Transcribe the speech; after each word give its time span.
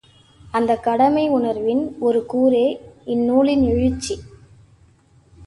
அந்தக் 0.51 0.83
கடமை 0.83 1.29
உணர்வின் 1.29 1.95
ஒரு 1.99 2.25
கூறே 2.33 2.77
இந்நூலின் 3.05 3.61
எழுச்சி. 3.61 4.19